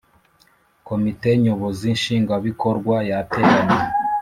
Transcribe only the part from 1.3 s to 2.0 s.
Nyobozi